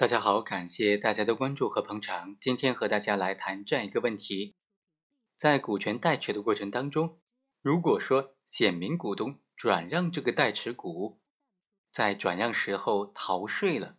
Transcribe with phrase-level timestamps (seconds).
[0.00, 2.34] 大家好，感谢大家的关注和捧场。
[2.40, 4.54] 今天和大家来谈这样一个问题：
[5.36, 7.18] 在股权代持的过程当中，
[7.60, 11.20] 如果说显名股东转让这个代持股，
[11.92, 13.96] 在转让时候逃税了，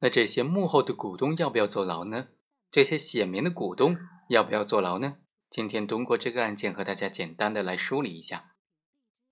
[0.00, 2.30] 那这些幕后的股东要不要坐牢呢？
[2.72, 3.96] 这些显名的股东
[4.30, 5.18] 要不要坐牢呢？
[5.48, 8.56] 今天通过这个案件和大家简单的来梳理一下。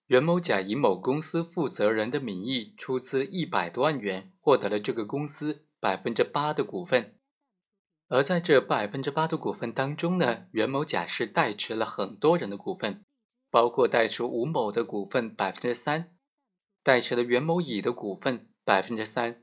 [0.06, 5.66] 袁某甲以某公司负责人的名义出资一百多万元，获得了这个公司。
[5.82, 7.18] 百分之八的股份，
[8.06, 13.04] 而在这百分之八的股份当中呢，袁某甲是代持了很多人的股份，
[13.50, 16.16] 包括代持吴某的股份百分之三，
[16.84, 19.42] 代持了袁某乙的股份百分之三，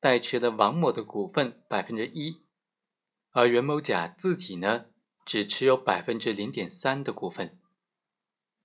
[0.00, 2.42] 代持了王某的股份百分之一，
[3.30, 4.86] 而袁某甲自己呢，
[5.24, 7.56] 只持有百分之零点三的股份。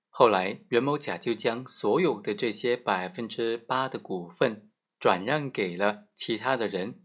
[0.08, 4.68] 后来，袁某甲就将所有的这些百分之八的股份
[5.04, 7.02] 转让给了其他的人。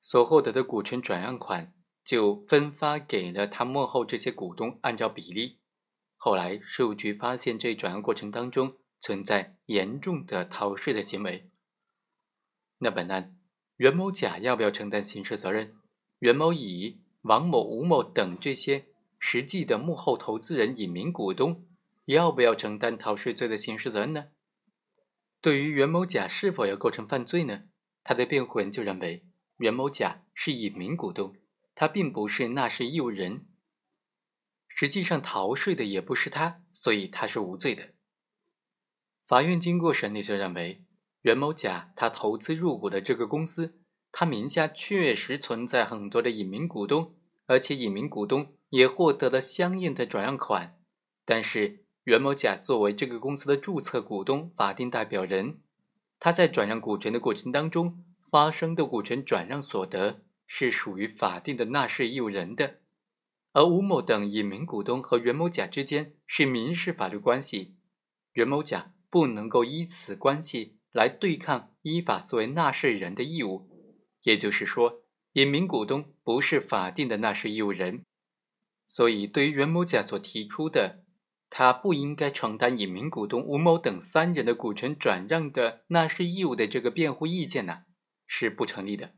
[0.00, 5.58] 所获得的股权转让款就分发给了他幕后这些股东，按照比例。
[6.16, 11.50] 后来税务局发现这转让过程当中存在严重的逃税的行为。
[12.78, 13.36] 那本案
[13.78, 15.74] 袁某甲要不要承担刑事责任？
[16.20, 18.86] 袁某乙、王某、吴某等这些
[19.18, 21.66] 实际的幕后投资人、隐名股东
[22.04, 24.26] 要不要承担逃税罪的刑事责任呢？
[25.40, 27.64] 对于袁某甲是否要构成犯罪呢？
[28.02, 29.24] 他的辩护人就认为。
[29.58, 31.34] 袁某甲是隐名股东，
[31.74, 33.44] 他并不是纳税义务人，
[34.68, 37.94] 实际上逃税的也不是他，所以他是无罪的。
[39.26, 40.84] 法院经过审理就认为，
[41.22, 43.80] 袁某甲他投资入股的这个公司，
[44.12, 47.16] 他名下确实存在很多的隐名股东，
[47.46, 50.78] 而且隐名股东也获得了相应的转让款。
[51.24, 55.58] 但是袁某甲作为这个公司的注册股东、法定代表人，
[56.18, 58.02] 他在转让股权的过程当中。
[58.30, 62.80] 发生的股权转让所得是属于法定的纳税义务人的，
[63.52, 67.76] 而吴某等隐名股东和袁某甲之间是民事法律关系，
[68.32, 73.68] 袁某甲不能够依此关系来对抗依法作为纳税人的义务。
[74.22, 78.04] 也就是说，隐名股东不是法定的纳税义务人，
[78.86, 81.04] 所以对于袁某甲所提出的
[81.50, 87.84] 他不应该承担隐名股东吴某等三人的股权转让的纳税义务的这个辩护意见呢？
[88.26, 89.14] 是不成立的。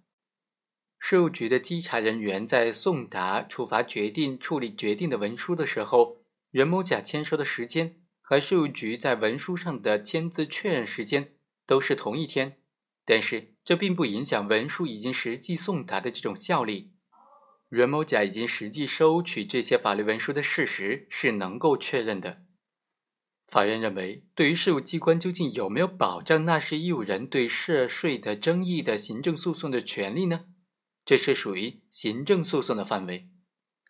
[0.98, 11.32] 税务局的稽查人员在送达处罚决定、处理决定的文书的时候，袁某甲签收的时间和税务局在文书上的签字确认时间
[11.66, 12.58] 都是同一天，
[13.04, 16.92] 但是这并不影响文书已经实际送达的这种效力。
[17.70, 22.42] 袁某甲已经实际收取这些法律文书的事实是能够确认的。
[23.46, 30.46] 法院认为，对于税务机关究竟有没有保障纳税义务人对涉税的争议的行政诉讼的权利呢？
[31.04, 33.28] 这是属于行政诉讼的范围。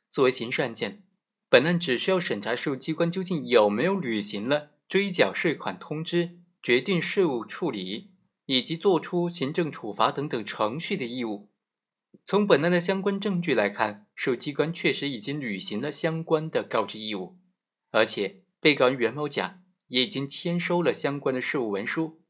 [0.08, 1.02] 作为刑事案件，
[1.48, 8.10] 本案只需要审查税务机关究竟有没有履行了追缴税款通知、决定税务处理
[8.46, 11.50] 以及作出行政处罚等等程序的义务。
[12.30, 17.36] 从本案的相关证据来看，税务机关确实已经履行了相关的告知义务，
[17.90, 18.44] 而且。
[18.60, 22.20] 被告人袁某甲也已经签收了相关的事务文书，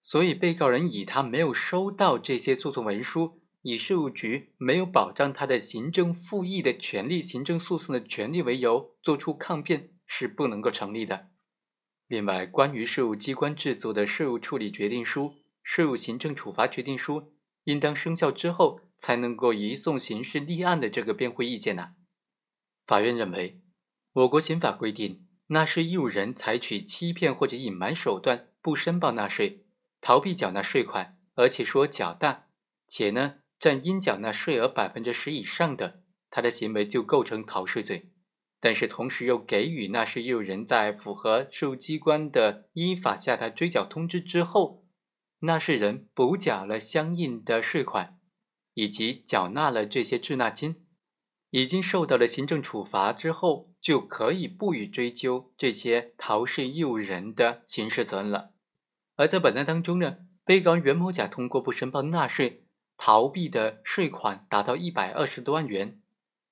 [0.00, 11.26] 所以被告人以他没有收到这些诉讼文书，以税务局没有保障他的行政复议的权利、行政诉讼的权利为由，作出抗辩是不能够成立的。
[12.06, 17.34] 另外，关于税务机关制作的税务处理决定书、税务行政处罚决定书，
[17.66, 21.90] 应当生效之后才能够移送刑事立案的这个辩护意见呢？
[22.84, 23.60] 法院认为，
[24.12, 25.22] 我国刑法规定。
[25.48, 29.64] 纳税义务人采取欺骗或者隐瞒手段，不申报纳税，
[30.00, 32.48] 逃避缴纳税款，而且数额较大，
[32.88, 38.10] 且呢占应缴纳税额百分之十以上的，他的行为就构成逃税罪。
[38.58, 44.84] 但是同时又给予纳税义务人在符合税务机关的依法下达追缴通知之后，
[45.40, 48.18] 纳税人补缴了相应的税款，
[48.74, 50.82] 以及缴纳了这些滞纳金。
[51.50, 58.50] 已经受到了行政处罚之后，就可以不予追究这些逃税义务人的刑事责任了。
[59.14, 62.66] 而在本案当中呢，被告人袁某甲通过不申报纳税，
[62.98, 66.00] 逃避的税款达到一百二十多万元，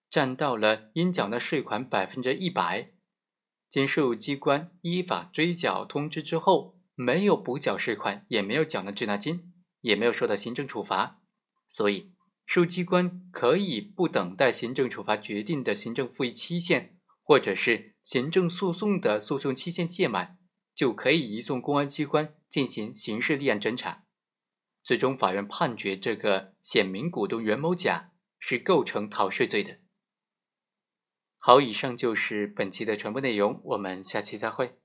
[0.08, 2.92] 占到了应缴纳税款百分之一百。
[3.69, 11.20] 经税务机关依法追缴通知之后，没有补缴税款，也没有缴纳滞纳金，也没有受到行政处罚，
[11.69, 12.12] 所以。
[12.46, 20.38] 税务机关可以不等待行政处罚决定的行政复议期限，或者是行政诉讼的诉讼期限届满，
[20.75, 24.05] 就可以移送公安机关进行刑事立案侦查。
[24.82, 29.79] 最终法院判决这个显名股东袁某甲是构成逃税罪的。
[31.38, 34.79] 好，以上就是本期的全部内容，我们下期再会。